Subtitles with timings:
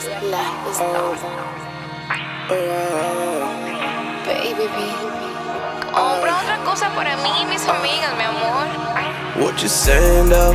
[0.00, 0.38] mezcla
[4.26, 4.68] Baby,
[5.92, 8.66] compra otra cosa para mí y mis amigas, mi amor.
[9.36, 10.54] What you saying though?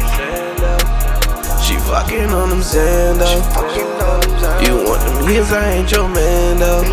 [1.62, 3.44] She fucking on them Xandos.
[4.62, 5.52] You want them heels?
[5.52, 6.84] I ain't your man though.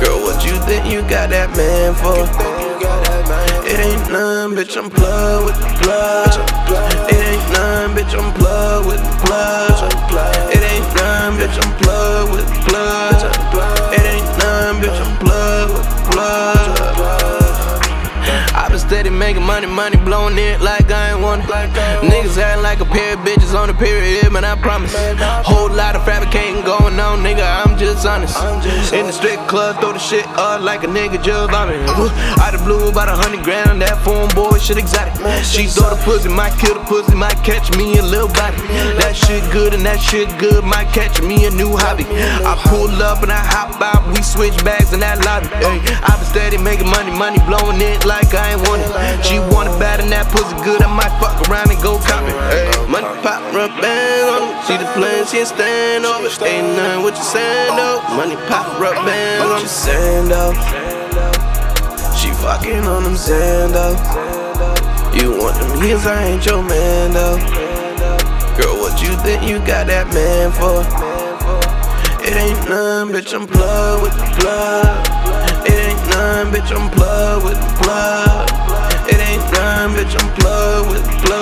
[0.00, 2.26] Girl, what you think you got that man for?
[3.66, 7.10] It ain't none, bitch, I'm plugged with the plug.
[7.10, 10.01] It ain't none, bitch, I'm plugged with the plug.
[11.32, 13.14] None, bitch, I'm plugged with blood.
[13.94, 16.92] It ain't none, bitch, I'm plugged with plug.
[18.54, 21.48] I been steady making money, money blowing it like I ain't it.
[22.04, 24.94] Niggas acting like a pair of bitches on the period, man, I promise.
[25.46, 25.70] Whole
[27.16, 28.92] lot of fabricating going on, nigga, I'm just honest.
[28.92, 31.76] In the strip club, throw the shit up like a nigga just vomit.
[32.40, 35.14] Out of blue, about a hundred grand on that phone, boy, shit exotic.
[35.44, 38.56] She throw the pussy, might kill the pussy, might catch me a little body.
[38.98, 42.04] That shit good and that shit good, might catch me a new hobby.
[42.08, 45.48] I pull up and I hop out, we switch bags in that lobby.
[45.52, 48.90] Ay, I been steady making money, money blowing it like I ain't want it.
[49.24, 52.22] She want it bad and that pussy good, I might fuck around and go cop
[52.24, 52.34] it.
[52.34, 54.41] Ay, money pop, rub band
[54.72, 56.24] See the plan, she ain't stand over.
[56.48, 58.00] Ain't nothing what you saying though.
[58.16, 59.68] Money pop, rub band on it.
[59.68, 60.54] saying though?
[62.16, 64.00] She fucking on them Xandos.
[65.12, 67.36] You want them years, I ain't your man though.
[68.56, 70.80] Girl, what you think you got that man for?
[72.24, 75.68] It ain't none, bitch, I'm plugged with the plug.
[75.68, 78.48] It ain't none, bitch, I'm plugged with the plug.
[79.06, 81.41] It ain't none, bitch, I'm plugged with the plug.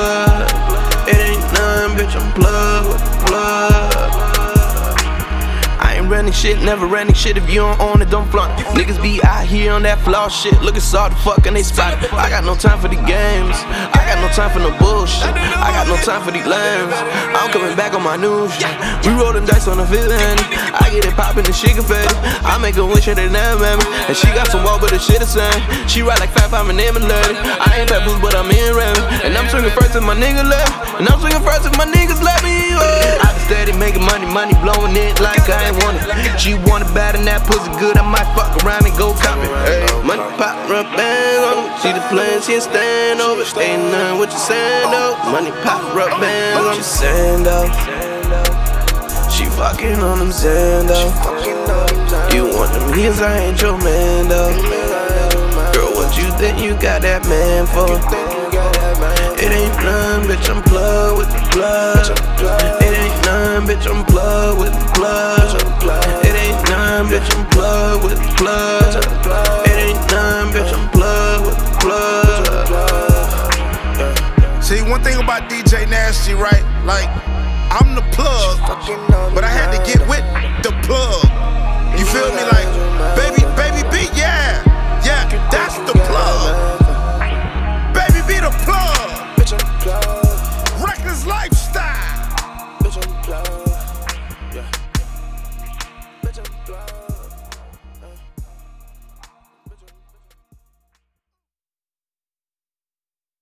[6.33, 7.37] Shit, never running shit.
[7.37, 8.65] If you don't own it, don't flaunt it.
[8.73, 10.57] Niggas be out here on that flaw shit.
[10.63, 12.13] Looking soft the fuck and they spot it.
[12.15, 13.53] I got no time for the games.
[13.93, 15.29] I got no time for no bullshit.
[15.29, 16.97] I got no time for these lambs.
[17.37, 18.57] I'm coming back on my news.
[19.05, 20.41] We rollin' dice on the hand.
[20.81, 22.09] I get it poppin' and she confetti.
[22.41, 23.85] I make a wish that they never met me.
[24.09, 25.61] And she got some wall, but the shit the same.
[25.93, 27.37] She ride like fat, I'm an emulator.
[27.37, 29.29] I ain't that boost, but I'm in ramming.
[29.29, 30.73] And I'm swinging first if my nigga left.
[30.97, 32.41] And I'm swinging first if my niggas let
[34.31, 36.07] money, blowing it like I ain't want it.
[36.39, 39.39] She want it bad and that pussy good, I might fuck around and go cop
[39.43, 39.51] it.
[39.51, 41.79] Ay, money pop, rub band on it.
[41.83, 43.43] See the plan, she ain't stand over.
[43.61, 45.19] Ain't nothing what you saying though.
[45.35, 46.69] Money pop, rub band on it.
[46.69, 47.69] What you saying though?
[49.31, 51.13] She fucking on them Xandos.
[52.35, 54.53] You want them years, I ain't your man though.
[55.73, 57.89] Girl, what you think you got that man for?
[59.41, 62.05] It ain't none, bitch, I'm plugged with the plug.
[62.85, 64.20] It ain't none, bitch, I'm plugged
[68.41, 69.05] plug.
[69.67, 72.47] It ain't none, bitch, I'm plugged with the plug.
[74.63, 76.65] See, one thing about DJ Nasty, right?
[76.85, 77.09] Like,
[77.71, 78.59] I'm the plug,